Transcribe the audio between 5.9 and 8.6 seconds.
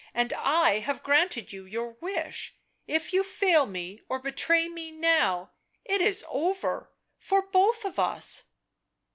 is over— for both of us."